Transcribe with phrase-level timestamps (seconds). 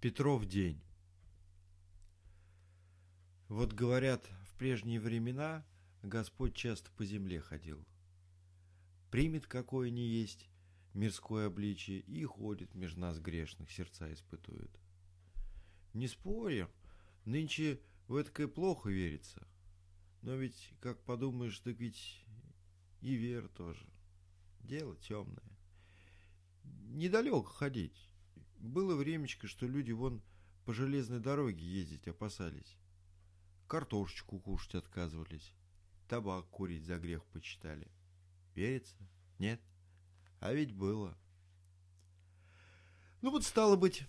[0.00, 0.80] Петров день.
[3.48, 5.66] Вот говорят, в прежние времена
[6.04, 7.84] Господь часто по земле ходил.
[9.10, 10.48] Примет какое ни есть
[10.94, 14.70] мирское обличие и ходит между нас грешных, сердца испытует.
[15.94, 16.70] Не спорю,
[17.24, 19.48] нынче в это плохо верится.
[20.22, 22.24] Но ведь, как подумаешь, так ведь
[23.00, 23.84] и вера тоже.
[24.60, 25.58] Дело темное.
[26.62, 28.08] Недалеко ходить.
[28.58, 30.20] Было времечко, что люди вон
[30.64, 32.76] по железной дороге ездить опасались.
[33.68, 35.54] Картошечку кушать отказывались.
[36.08, 37.88] Табак курить за грех почитали.
[38.54, 38.96] Верится?
[39.38, 39.60] Нет?
[40.40, 41.16] А ведь было.
[43.20, 44.04] Ну вот стало быть,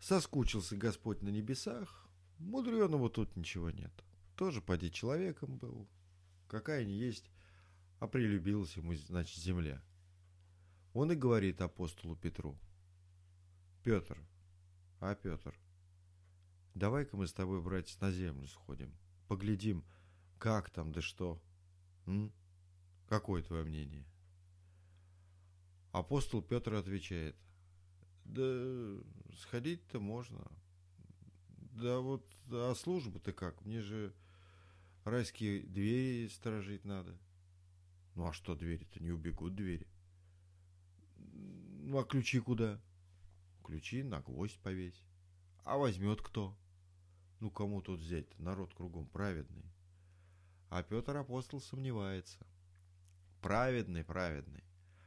[0.00, 2.08] соскучился Господь на небесах.
[2.38, 3.92] Мудреного тут ничего нет.
[4.36, 5.88] Тоже поди человеком был.
[6.48, 7.30] Какая ни есть,
[8.00, 9.82] а прилюбилась ему, значит, земля.
[10.94, 12.58] Он и говорит апостолу Петру–
[13.82, 14.16] Петр.
[15.00, 15.58] А, Петр,
[16.74, 18.94] давай-ка мы с тобой, братец, на землю сходим.
[19.26, 19.84] Поглядим,
[20.38, 21.42] как там, да что.
[22.06, 22.32] М?
[23.08, 24.06] Какое твое мнение?
[25.90, 27.36] Апостол Петр отвечает,
[28.24, 29.02] да
[29.40, 30.46] сходить-то можно.
[31.72, 33.60] Да вот, а служба-то как?
[33.64, 34.14] Мне же
[35.04, 37.18] райские двери сторожить надо.
[38.14, 39.02] Ну а что двери-то?
[39.02, 39.88] Не убегут двери.
[41.16, 42.80] Ну а ключи куда?
[43.62, 45.04] Ключи на гвоздь повесь.
[45.64, 46.56] А возьмет кто?
[47.40, 48.42] Ну, кому тут взять-то?
[48.42, 49.64] Народ кругом праведный.
[50.70, 52.46] А Петр Апостол сомневается.
[53.40, 54.64] Праведный, праведный.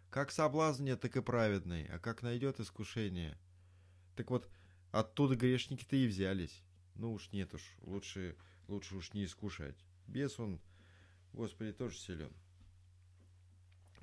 [0.10, 1.86] Как соблазн нет, так и праведный.
[1.88, 3.38] А как найдет искушение?
[4.16, 4.50] Так вот,
[4.92, 6.64] оттуда грешники-то и взялись.
[6.96, 9.76] Ну уж нет уж, лучше, лучше уж не искушать.
[10.08, 10.62] Бес он,
[11.34, 12.32] Господи, тоже силен.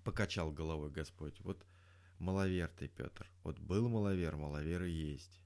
[0.05, 1.41] Покачал головой Господь.
[1.41, 1.65] Вот
[2.23, 3.29] Маловер ты, Петр.
[3.43, 5.41] Вот был маловер, маловер и есть.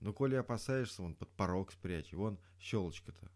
[0.00, 2.12] Ну, коли опасаешься, вон под порог спрячь.
[2.12, 3.28] Вон щелочка-то.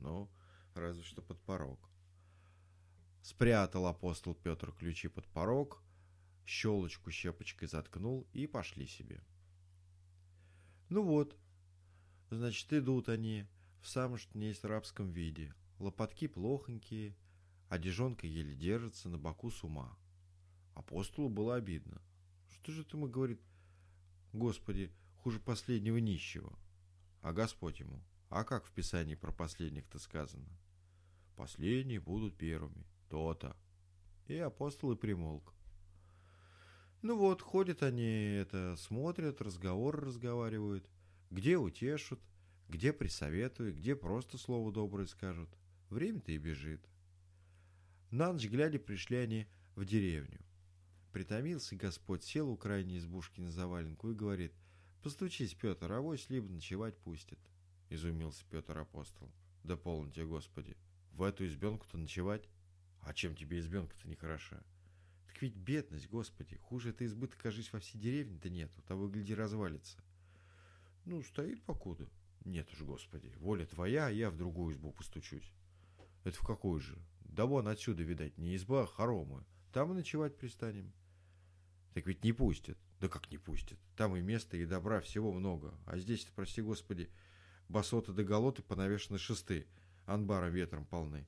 [0.00, 0.28] Ну,
[0.74, 1.78] разве что под порог.
[3.22, 5.80] Спрятал апостол Петр ключи под порог,
[6.44, 9.22] щелочку щепочкой заткнул и пошли себе.
[10.88, 11.36] Ну вот,
[12.30, 13.46] значит, идут они
[13.80, 15.54] в самом что не есть рабском виде.
[15.78, 17.16] Лопатки плохонькие,
[17.68, 19.96] одежонка еле держится, на боку с ума.
[20.74, 22.02] Апостолу было обидно.
[22.50, 23.40] Что же ты ему говорит,
[24.32, 26.52] Господи, хуже последнего нищего?
[27.22, 30.48] А Господь ему, а как в Писании про последних-то сказано?
[31.36, 33.56] Последние будут первыми, то-то.
[34.26, 35.54] И апостолы примолк.
[37.02, 40.88] Ну вот, ходят они, это, смотрят, разговоры разговаривают.
[41.30, 42.20] Где утешат,
[42.68, 45.48] где присоветуют, где просто слово доброе скажут.
[45.88, 46.86] Время-то и бежит.
[48.10, 49.46] На ночь глядя пришли они
[49.76, 50.40] в деревню.
[51.12, 54.52] Притомился Господь, сел у крайней избушки на заваленку и говорит,
[55.02, 57.40] «Постучись, Петр, авось либо ночевать пустит».
[57.88, 59.32] Изумился Петр апостол.
[59.64, 60.76] «Да полно тебе, Господи,
[61.10, 62.48] в эту избенку-то ночевать?
[63.00, 64.62] А чем тебе избенка-то нехороша?»
[65.26, 69.98] «Так ведь бедность, Господи, хуже этой избы кажись, во всей деревне-то нету, того, гляди, развалится».
[71.06, 72.08] «Ну, стоит покуда».
[72.44, 75.52] «Нет уж, Господи, воля твоя, а я в другую избу постучусь».
[76.22, 79.44] «Это в какую же?» «Да вон отсюда, видать, не изба, а хоромы.
[79.72, 80.92] Там и ночевать пристанем».
[81.94, 82.78] Так ведь не пустят.
[83.00, 83.78] Да как не пустят?
[83.96, 85.74] Там и места, и добра, всего много.
[85.86, 87.10] А здесь, прости господи,
[87.68, 89.66] басоты да голоты понавешены шесты,
[90.06, 91.26] анбаром ветром полны.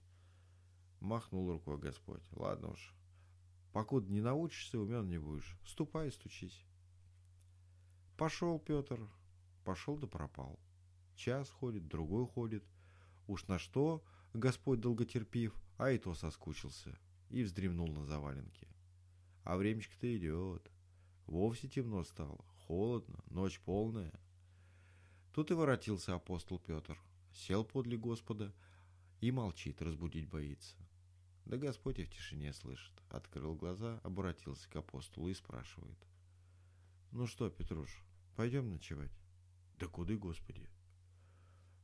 [1.01, 2.23] Махнул рукой Господь.
[2.33, 2.95] Ладно уж.
[3.73, 5.59] Покуда не научишься, умен не будешь.
[5.65, 6.65] Ступай стучись.
[8.17, 9.01] Пошел Петр.
[9.65, 10.61] Пошел да пропал.
[11.17, 12.65] Час ходит, другой ходит.
[13.27, 16.99] Уж на что Господь долготерпив, а и то соскучился.
[17.31, 18.69] И вздремнул на заваленке.
[19.45, 20.71] А времечко-то идет.
[21.27, 24.13] Вовсе темно стало, холодно, ночь полная.
[25.33, 26.99] Тут и воротился апостол Петр,
[27.33, 28.53] сел подле Господа
[29.21, 30.77] и молчит, разбудить боится.
[31.45, 32.93] Да Господь и в тишине слышит.
[33.09, 35.99] Открыл глаза, обратился к апостолу и спрашивает.
[37.11, 38.03] «Ну что, Петруш,
[38.37, 39.13] пойдем ночевать?»
[39.79, 40.69] «Да куды, Господи?»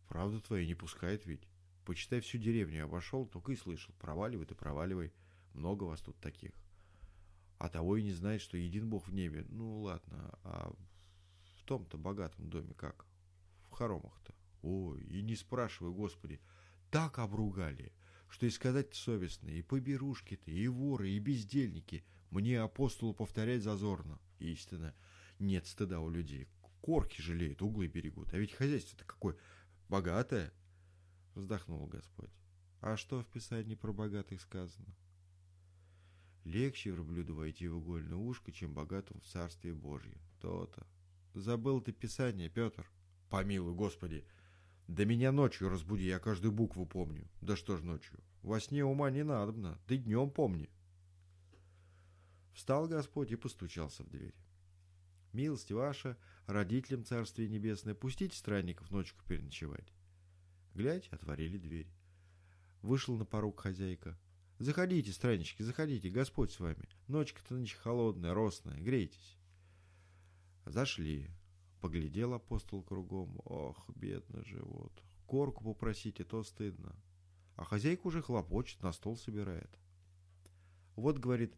[0.08, 1.48] «Правда твоя не пускает ведь.
[1.84, 3.94] Почитай, всю деревню обошел, только и слышал.
[3.98, 5.12] Проваливай ты, проваливай.
[5.52, 6.52] Много вас тут таких
[7.58, 9.44] а того и не знает, что един Бог в небе.
[9.48, 10.72] Ну ладно, а
[11.56, 13.04] в том-то богатом доме как?
[13.68, 14.34] В хоромах-то.
[14.62, 16.40] Ой, и не спрашивай, Господи,
[16.90, 17.92] так обругали,
[18.28, 22.04] что и сказать совестно, и поберушки-то, и воры, и бездельники.
[22.30, 24.18] Мне апостолу повторять зазорно.
[24.38, 24.94] Истина,
[25.38, 26.46] нет стыда у людей.
[26.80, 28.32] Корки жалеют, углы берегут.
[28.32, 29.36] А ведь хозяйство-то какое
[29.88, 30.52] богатое.
[31.34, 32.30] Вздохнул Господь.
[32.80, 34.94] А что в Писании про богатых сказано?
[36.48, 40.16] Легче верблюду войти в угольное ушко, чем богатому в Царствие Божье.
[40.40, 40.86] То-то.
[41.34, 42.90] Забыл ты Писание, Петр.
[43.28, 44.24] Помилуй, Господи.
[44.86, 47.28] Да меня ночью разбуди, я каждую букву помню.
[47.42, 48.18] Да что ж ночью?
[48.40, 50.70] Во сне ума не надобно, ты днем помни.
[52.54, 54.34] Встал Господь и постучался в дверь.
[55.34, 56.16] Милость ваша,
[56.46, 59.92] родителям Царствия Небесное, пустите странников ночку переночевать.
[60.72, 61.92] Глядь, отворили дверь.
[62.80, 64.18] Вышел на порог хозяйка.
[64.58, 66.88] Заходите, страннички, заходите, Господь с вами.
[67.06, 69.36] Ночка-то ночь холодная, росная, грейтесь.
[70.66, 71.30] Зашли.
[71.80, 73.40] Поглядел апостол кругом.
[73.44, 74.92] Ох, бедный живот.
[75.26, 76.96] Корку попросите, то стыдно.
[77.54, 79.70] А хозяйка уже хлопочет, на стол собирает.
[80.96, 81.54] Вот, говорит,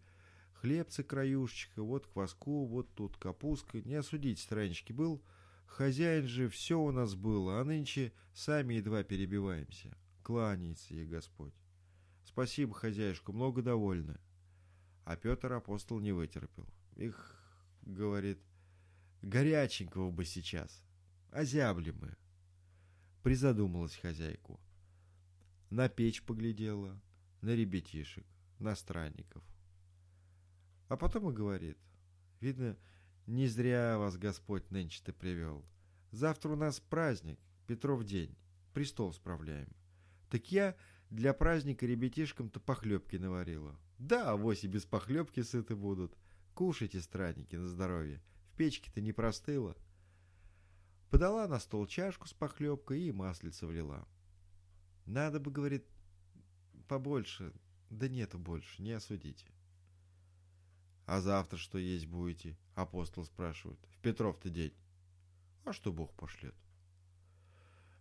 [0.52, 3.80] хлебцы краюшечка, вот кваску, вот тут капустка.
[3.80, 5.22] Не осудите, странички, был
[5.64, 9.96] хозяин же, все у нас было, а нынче сами едва перебиваемся.
[10.22, 11.54] Кланяется ей Господь.
[12.32, 14.16] Спасибо, хозяюшка, много довольны.
[15.04, 16.64] А Петр апостол не вытерпел.
[16.94, 17.34] Их,
[17.82, 18.38] говорит,
[19.20, 20.80] горяченького бы сейчас.
[21.32, 22.16] Озябли мы.
[23.24, 24.60] Призадумалась хозяйку.
[25.70, 27.00] На печь поглядела,
[27.40, 28.24] на ребятишек,
[28.60, 29.42] на странников.
[30.86, 31.78] А потом и говорит,
[32.40, 32.78] видно,
[33.26, 35.64] не зря вас Господь нынче-то привел.
[36.12, 38.36] Завтра у нас праздник, Петров день,
[38.72, 39.68] престол справляем.
[40.28, 40.76] Так я
[41.10, 43.76] для праздника ребятишкам-то похлебки наварила.
[43.98, 46.16] Да, авось и без похлебки сыты будут.
[46.54, 48.22] Кушайте, странники, на здоровье.
[48.52, 49.76] В печке-то не простыло.
[51.10, 54.06] Подала на стол чашку с похлебкой и маслица влила.
[55.04, 55.84] Надо бы, говорит,
[56.86, 57.52] побольше.
[57.90, 59.46] Да нету больше, не осудите.
[61.06, 62.56] А завтра что есть будете?
[62.76, 63.80] Апостол спрашивает.
[63.90, 64.74] В Петров-то день.
[65.64, 66.54] А что Бог пошлет?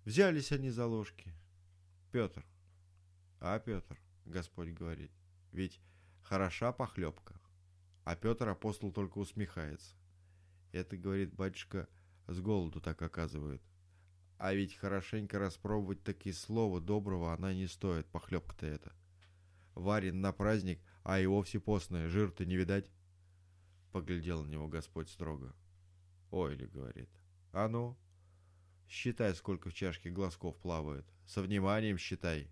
[0.06, 1.34] Взялись они за ложки.
[2.12, 2.46] Петр.
[3.40, 5.12] А, Петр, Господь говорит,
[5.52, 5.80] ведь
[6.24, 7.40] хороша похлебка.
[8.04, 9.96] А Петр апостол только усмехается.
[10.72, 11.88] Это, говорит батюшка,
[12.28, 13.62] с голоду так оказывает.
[14.38, 18.94] А ведь хорошенько распробовать такие слова доброго она не стоит, похлебка-то это.
[19.74, 22.92] Варен на праздник, а и вовсе постная, жир-то не видать.
[23.92, 25.56] Поглядел на него Господь строго.
[26.32, 27.10] Ой, ли говорит,
[27.52, 27.98] а ну,
[28.88, 31.06] считай, сколько в чашке глазков плавает.
[31.26, 32.50] Со вниманием считай.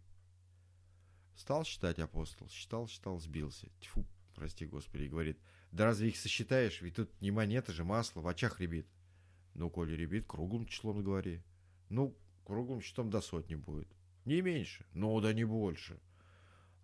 [1.37, 3.69] Стал считать апостол, считал, считал, сбился.
[3.79, 5.39] Тьфу, прости господи, говорит,
[5.71, 8.87] да разве их сосчитаешь, ведь тут не монета же, масло, в очах ребит.
[9.53, 11.43] Ну, коли ребит, круглым числом говори.
[11.89, 13.87] Ну, круглым числом до сотни будет.
[14.25, 14.85] Не меньше.
[14.93, 15.99] Ну, да не больше.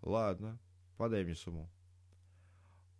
[0.02, 0.60] Ладно,
[0.96, 1.68] подай мне сумму.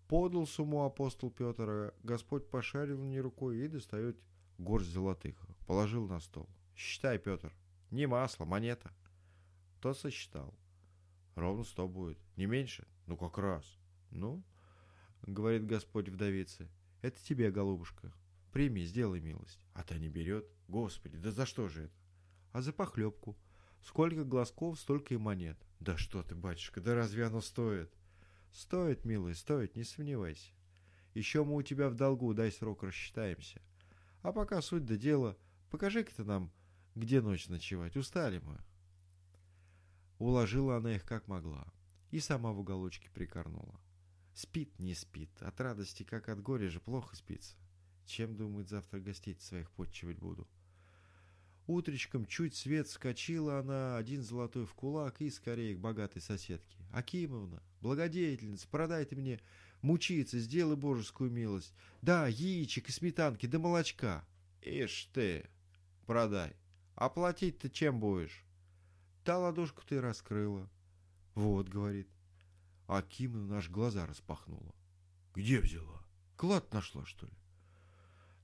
[0.09, 4.19] Подал сумму апостол Петр, Господь пошарил не рукой и достает
[4.59, 5.37] горсть золотых.
[5.67, 6.49] Положил на стол.
[6.75, 7.53] Считай, Петр.
[7.91, 8.93] Не масло, монета.
[9.81, 10.53] Тот сосчитал.
[11.35, 12.19] Ровно сто будет.
[12.37, 12.87] Не меньше?
[13.07, 13.65] Ну, как раз.
[14.11, 14.43] Ну,
[15.23, 16.69] говорит Господь вдовице,
[17.03, 18.13] это тебе, голубушка.
[18.53, 19.67] Прими, сделай милость.
[19.75, 20.47] А та не берет.
[20.69, 21.95] Господи, да за что же это?
[22.53, 23.37] А за похлебку.
[23.83, 25.59] Сколько глазков, столько и монет.
[25.81, 27.93] Да что ты, батюшка, да разве оно стоит?
[28.53, 30.53] Стоит, милый, стоит, не сомневайся.
[31.13, 33.61] Еще мы у тебя в долгу, дай срок, рассчитаемся.
[34.23, 35.37] А пока суть до дела,
[35.71, 36.51] покажи-ка ты нам,
[36.95, 38.59] где ночь ночевать, устали мы.
[40.19, 41.67] Уложила она их как могла
[42.15, 43.81] и сама в уголочке прикорнула.
[44.35, 47.57] Спит, не спит, от радости, как от горя же, плохо спится.
[48.07, 50.47] Чем, думает, завтра гостей своих подчивать буду?
[51.67, 56.79] Утречком чуть свет скочила она, один золотой в кулак и скорее к богатой соседке.
[56.93, 59.41] «Акимовна, благодетельница, продай ты мне
[59.83, 61.75] мучиться, сделай божескую милость.
[62.01, 64.25] Да, яичек и сметанки, да молочка».
[64.63, 65.51] «Ишь ты,
[66.07, 66.55] продай.
[66.95, 68.45] Оплатить-то чем будешь?»
[69.25, 70.69] «Та ладошку ты раскрыла».
[71.35, 72.09] «Вот»,— говорит.
[72.87, 74.75] Акимовна наш глаза распахнула.
[75.35, 76.05] «Где взяла?
[76.37, 77.33] Клад нашла, что ли?»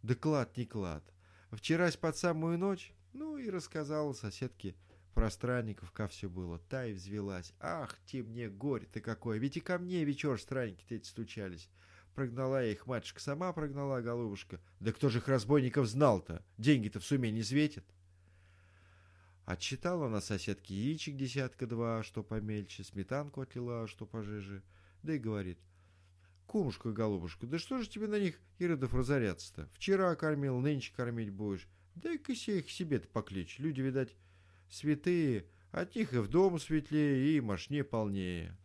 [0.03, 1.05] Да клад не клад.
[1.51, 4.75] Вчерась под самую ночь, ну и рассказала соседке
[5.15, 6.59] про странников, как все было.
[6.71, 7.53] Та и взвелась.
[7.61, 11.69] Ах, ты мне горе-то какое, ведь и ко мне вечер странники-то эти стучались.
[12.15, 14.61] Прогнала я их, матушка сама прогнала, голубушка.
[14.81, 16.43] Да кто же их разбойников знал-то?
[16.57, 17.85] Деньги-то в сумме не светит.
[19.51, 24.63] Отчитала на соседке яичек десятка-два, что помельче, сметанку отлила, что пожиже.
[25.03, 25.59] Да и говорит,
[26.47, 29.69] Кумушка, голубушка, да что же тебе на них, Иродов, разоряться-то?
[29.75, 31.67] Вчера кормил, нынче кормить будешь.
[31.97, 33.59] Дай-ка их себе-то покличь.
[33.59, 34.15] Люди, видать,
[34.69, 38.57] святые, от них и в дом светлее, и мошне полнее.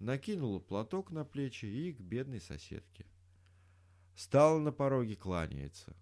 [0.00, 3.06] Накинула платок на плечи и к бедной соседке.
[4.16, 5.96] Стала на пороге, кланяется.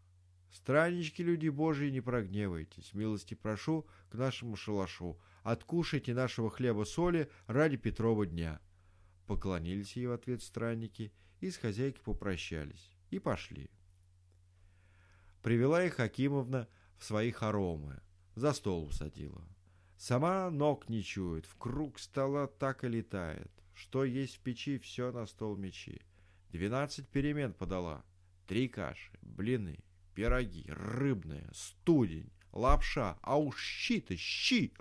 [0.50, 2.94] Страннички, люди божьи, не прогневайтесь.
[2.94, 5.18] Милости прошу к нашему шалашу.
[5.42, 8.60] Откушайте нашего хлеба-соли ради Петрова дня.
[9.26, 13.70] Поклонились ей в ответ странники и с хозяйкой попрощались и пошли.
[15.42, 18.00] Привела их Акимовна в свои хоромы,
[18.34, 19.46] за стол усадила.
[19.96, 23.50] Сама ног не чует, в круг стола так и летает.
[23.74, 26.02] Что есть в печи, все на стол мечи.
[26.50, 28.04] Двенадцать перемен подала.
[28.46, 29.78] Три каши, блины,
[30.16, 34.72] пироги, рыбная, студень, лапша, а уж щи-то, щи!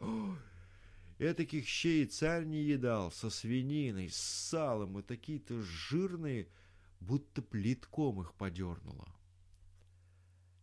[1.20, 6.48] Этаких щей царь не едал, со свининой, с салом, и такие-то жирные,
[7.02, 9.08] будто плитком их подернуло.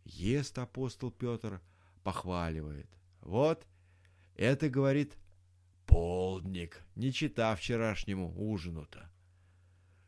[0.05, 1.61] Ест апостол Петр,
[2.03, 2.89] похваливает.
[3.21, 3.65] Вот,
[4.35, 5.17] это, говорит,
[5.85, 9.09] полдник, не чита вчерашнему ужину-то.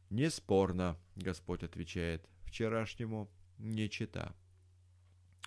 [0.10, 4.36] Неспорно, Господь отвечает, вчерашнему не чита.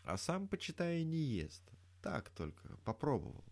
[0.08, 1.62] А сам, почитай, не ест.
[2.00, 3.44] Так только, попробовал.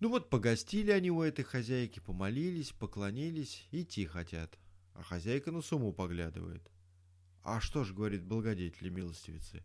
[0.00, 4.58] Ну вот погостили они у этой хозяйки, помолились, поклонились, идти хотят.
[4.94, 6.68] А хозяйка на сумму поглядывает.
[7.44, 9.64] А что ж, говорит благодетели милостивицы,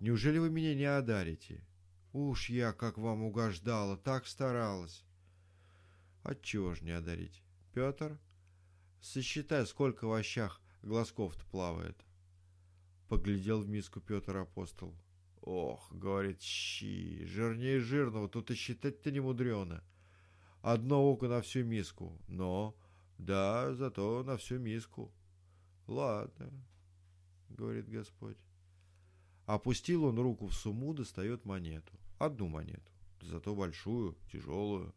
[0.00, 1.62] неужели вы меня не одарите?
[2.14, 5.04] Уж я, как вам угождала, так старалась.
[6.22, 7.42] Отчего ж не одарить?
[7.74, 8.18] Петр,
[9.02, 12.05] сосчитай, сколько в ощах глазков-то плавает.
[13.08, 14.94] Поглядел в миску Петр апостол.
[15.42, 19.84] Ох, говорит, щи, жирнее жирного, тут и считать-то не мудрено.
[20.60, 22.76] Одно око на всю миску, но,
[23.18, 25.12] да, зато на всю миску.
[25.86, 26.50] Ладно,
[27.48, 28.38] говорит Господь.
[29.44, 31.92] Опустил он руку в сумму, достает монету.
[32.18, 34.92] Одну монету, зато большую, тяжелую,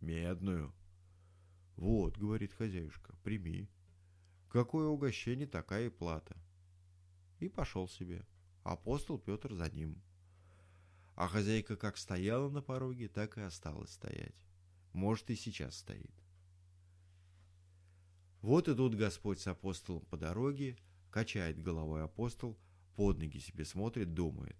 [0.00, 0.72] медную.
[1.76, 3.68] Вот, говорит хозяюшка, прими.
[4.48, 6.34] Какое угощение, такая и плата.
[7.40, 8.26] И пошел себе.
[8.62, 10.02] Апостол Петр за ним.
[11.14, 14.34] А хозяйка как стояла на пороге, так и осталась стоять.
[14.92, 16.10] Может, и сейчас стоит.
[18.42, 20.76] Вот идут Господь с апостолом по дороге,
[21.10, 22.58] качает головой апостол,
[22.94, 24.56] под ноги себе смотрит, думает.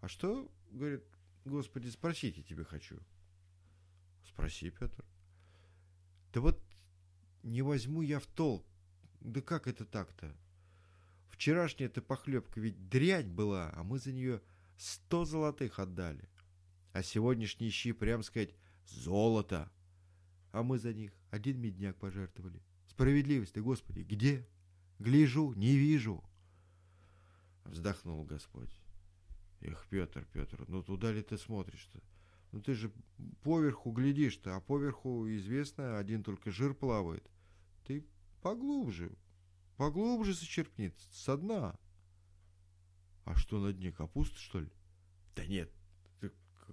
[0.00, 1.04] А что, говорит,
[1.44, 2.98] Господи, спросить я тебе хочу?
[4.24, 5.04] Спроси, Петр.
[6.32, 6.60] Да вот
[7.42, 8.66] не возьму я в толк.
[9.20, 10.36] Да как это так-то?
[11.32, 14.40] Вчерашняя эта похлебка ведь дрянь была, а мы за нее
[14.76, 16.28] сто золотых отдали.
[16.92, 18.54] А сегодняшние щи, прям сказать,
[18.86, 19.72] золото.
[20.52, 22.62] А мы за них один медняк пожертвовали.
[22.86, 24.46] Справедливость ты, Господи, где?
[24.98, 26.22] Гляжу, не вижу.
[27.64, 28.78] Вздохнул Господь.
[29.62, 32.00] Эх, Петр, Петр, ну туда ли ты смотришь-то?
[32.52, 32.92] Ну ты же
[33.42, 37.26] поверху глядишь-то, а поверху, известно, один только жир плавает.
[37.86, 38.04] Ты
[38.42, 39.16] поглубже,
[39.82, 41.76] поглубже зачерпни, со дна.
[43.24, 44.68] А что на дне, капуста, что ли?
[45.34, 45.72] Да нет,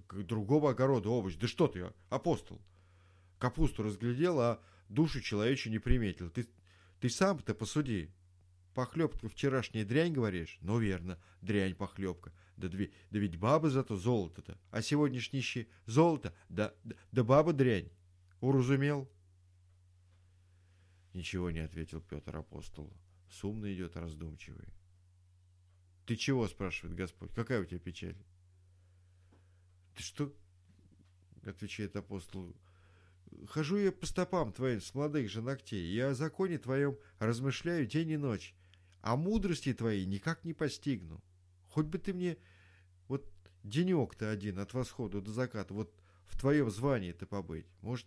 [0.08, 1.34] другого огорода овощ.
[1.34, 2.60] Да что ты, апостол?
[3.40, 6.30] Капусту разглядел, а душу человечью не приметил.
[6.30, 6.46] Ты,
[7.00, 8.10] ты сам-то посуди.
[8.74, 10.58] Похлебка вчерашняя дрянь, говоришь?
[10.60, 12.32] Ну, верно, дрянь похлебка.
[12.56, 14.56] Да, да ведь баба зато золото-то.
[14.70, 17.90] А сегодняшний щи золото, да, да, да баба дрянь.
[18.40, 19.10] Уразумел?
[21.12, 22.92] Ничего не ответил Петр апостол.
[23.28, 24.68] Сумно идет раздумчивый.
[26.06, 28.16] Ты чего, спрашивает Господь, какая у тебя печаль?
[29.94, 30.34] Ты что,
[31.44, 32.54] отвечает апостол,
[33.46, 38.10] хожу я по стопам твоим с молодых же ногтей, и о законе твоем размышляю день
[38.10, 38.54] и ночь,
[39.02, 41.22] а мудрости твоей никак не постигну.
[41.68, 42.36] Хоть бы ты мне
[43.08, 43.30] вот
[43.62, 45.94] денек-то один от восхода до заката, вот
[46.26, 47.66] в твоем звании-то побыть.
[47.82, 48.06] Может,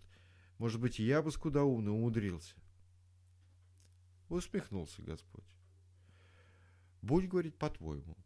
[0.57, 2.55] может быть, и я бы скуда умно умудрился.
[4.29, 5.45] Усмехнулся Господь.
[7.01, 8.17] Будь, говорит, по-твоему.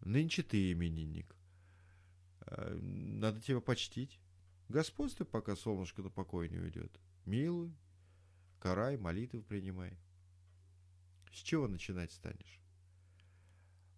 [0.00, 1.34] Нынче ты именинник.
[2.40, 4.20] А, надо тебя почтить.
[4.68, 7.00] Господствуй, пока солнышко на покой не уйдет.
[7.24, 7.74] Милуй,
[8.60, 9.98] карай, молитвы принимай.
[11.32, 12.60] С чего начинать станешь?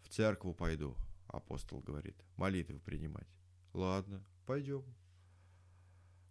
[0.03, 3.29] В церкву пойду, апостол говорит, молитвы принимать.
[3.73, 4.85] Ладно, пойдем.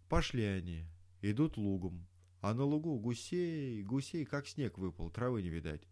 [0.08, 0.86] Пошли они,
[1.22, 2.06] идут лугом,
[2.40, 5.82] а на лугу гусей, гусей, как снег выпал, травы не видать.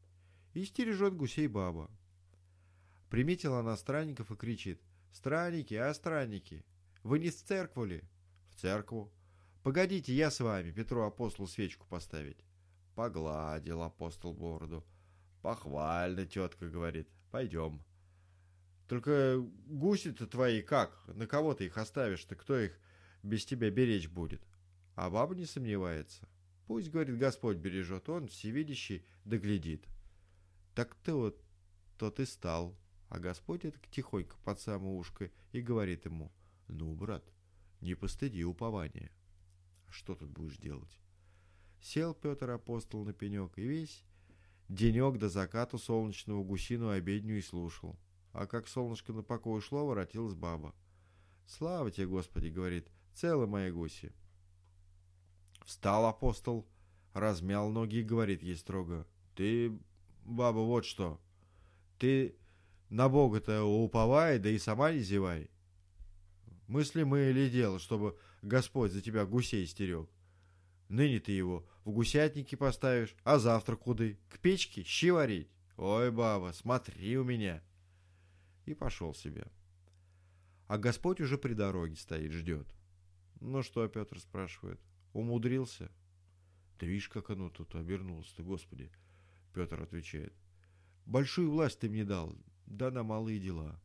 [0.54, 1.90] И стережет гусей баба.
[3.10, 4.82] Приметила она странников и кричит.
[5.12, 6.64] «Странники, а странники,
[7.02, 8.02] вы не с церкву ли?»
[8.50, 9.10] «В церкву».
[9.62, 12.44] «Погодите, я с вами, Петру апостолу свечку поставить».
[12.94, 14.84] Погладил апостол бороду.
[15.42, 17.82] «Похвально, тетка,— говорит,— пойдем».
[18.86, 21.02] «Только гуси-то твои как?
[21.08, 22.36] На кого ты их оставишь-то?
[22.36, 22.78] Кто их
[23.22, 24.42] без тебя беречь будет?»
[24.94, 26.28] А баба не сомневается.
[26.68, 29.88] Пусть, говорит, Господь бережет, он всевидящий доглядит.
[30.74, 31.42] Так ты вот
[31.96, 32.76] тот и стал.
[33.08, 36.30] А Господь это тихонько под самое ушко и говорит ему,
[36.68, 37.24] ну, брат,
[37.80, 39.10] не постыди упования.
[39.88, 41.00] Что тут будешь делать?
[41.80, 44.04] Сел Петр апостол на пенек и весь
[44.68, 47.98] денек до заката солнечного гусиную обедню и слушал.
[48.34, 50.74] А как солнышко на покой ушло, воротилась баба.
[51.46, 52.88] «Слава тебе, Господи!»— говорит.
[53.14, 54.12] «Целы мои гуси!»
[55.68, 56.66] Встал апостол,
[57.12, 59.06] размял ноги и говорит ей строго.
[59.34, 59.78] «Ты,
[60.24, 61.20] баба, вот что.
[61.98, 62.36] Ты
[62.88, 65.50] на Бога-то уповай, да и сама не зевай.
[66.68, 70.08] Мысли мы или дело, чтобы Господь за тебя гусей стерег.
[70.88, 74.18] Ныне ты его в гусятники поставишь, а завтра куды?
[74.30, 75.50] К печке щи варить?
[75.76, 77.62] Ой, баба, смотри у меня!»
[78.64, 79.46] И пошел себе.
[80.66, 82.66] А Господь уже при дороге стоит, ждет.
[83.40, 84.80] Ну что, Петр спрашивает,
[85.12, 85.90] умудрился?
[86.78, 88.90] Да видишь, как оно тут обернулось-то, Господи.
[89.52, 90.32] Петр отвечает,
[91.06, 92.36] большую власть ты мне дал,
[92.66, 93.80] да на малые дела.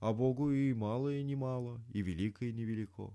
[0.00, 3.14] А Богу и малое немало, и великое невелико.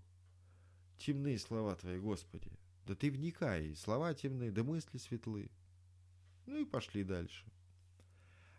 [0.97, 2.51] Темные слова твои, Господи,
[2.85, 5.49] да ты вникай, слова темные, да мысли светлы.
[6.45, 7.45] Ну и пошли дальше.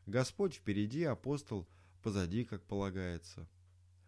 [0.07, 1.67] Господь впереди, апостол
[2.03, 3.49] позади, как полагается.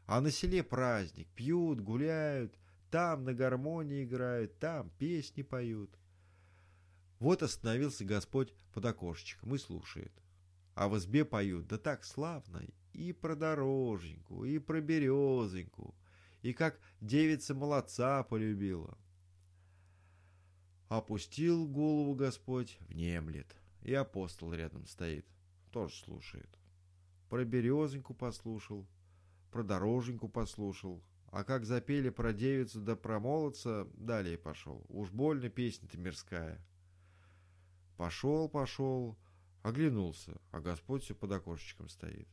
[0.06, 2.58] А на селе праздник, пьют, гуляют,
[2.90, 5.90] там на гармонии играют, там песни поют.
[7.18, 10.12] Вот остановился Господь под окошечком и слушает.
[10.74, 15.94] А в избе поют, да так славно, и про дороженьку, и про березоньку,
[16.42, 18.96] и как девица молодца полюбила.
[20.88, 25.26] Опустил голову Господь, внемлет, и апостол рядом стоит,
[25.70, 26.48] тоже слушает.
[27.28, 28.88] Про березоньку послушал,
[29.52, 34.84] про дороженьку послушал, а как запели про девицу да про молодца, далее пошел.
[34.88, 36.60] Уж больно песня-то мирская.
[37.96, 39.16] Пошел, пошел,
[39.62, 42.28] оглянулся, а Господь все под окошечком стоит.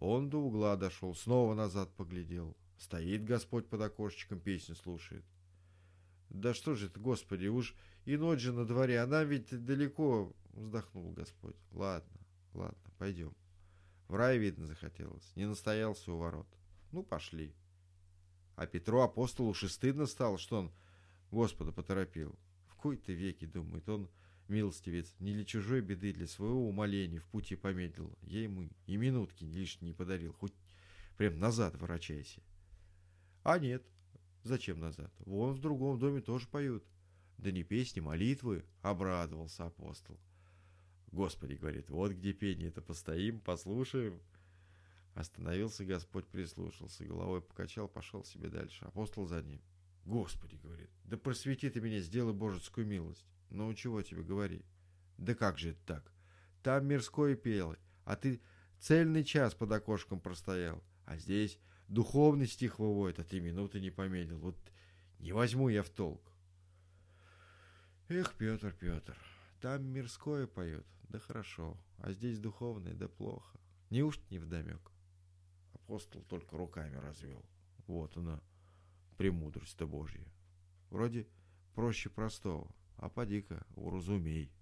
[0.00, 2.56] Он до угла дошел, снова назад поглядел.
[2.78, 5.24] Стоит Господь под окошечком, песню слушает.
[6.30, 7.74] Да что же это, Господи, уж
[8.04, 11.56] и ночь же на дворе, она ведь далеко, вздохнул Господь.
[11.72, 12.20] Ладно,
[12.54, 13.34] ладно, пойдем.
[14.06, 16.46] В рай, видно, захотелось, не настоялся у ворот.
[16.92, 17.54] Ну, пошли.
[18.58, 20.72] А Петру апостолу уж и стыдно стало, что он
[21.30, 22.36] Господа поторопил.
[22.66, 24.10] В кои-то веки, думает он,
[24.48, 28.12] милостивец, не для чужой беды, для своего умоления в пути помедлил.
[28.22, 30.52] Я ему и минутки лишней не подарил, хоть
[31.16, 32.42] прям назад ворочайся.
[33.44, 33.86] А нет,
[34.42, 35.12] зачем назад?
[35.20, 36.82] Вон в другом доме тоже поют.
[37.36, 40.18] Да не песни, молитвы, обрадовался апостол.
[41.12, 44.20] Господи, говорит, вот где пение это постоим, послушаем.
[45.14, 48.84] Остановился Господь, прислушался, головой покачал, пошел себе дальше.
[48.84, 49.60] Апостол за ним.
[50.04, 53.26] Господи, говорит, да просвети ты меня, сделай божескую милость.
[53.50, 54.64] Ну, чего тебе говори?
[55.16, 56.12] Да как же это так?
[56.62, 58.40] Там мирской пел, а ты
[58.78, 60.82] цельный час под окошком простоял.
[61.04, 64.38] А здесь духовный стих выводит, а ты минуты не помедлил.
[64.38, 64.56] Вот
[65.18, 66.32] не возьму я в толк.
[68.08, 69.16] Эх, Петр, Петр,
[69.60, 73.58] там мирское поет, да хорошо, а здесь духовное, да плохо.
[73.90, 74.90] Неужто не вдомек?
[75.88, 77.42] Апостол только руками развел.
[77.86, 78.42] Вот она,
[79.16, 80.22] премудрость-то Божья.
[80.90, 81.26] Вроде
[81.74, 82.70] проще простого.
[82.98, 84.52] А поди-ка, уразумей.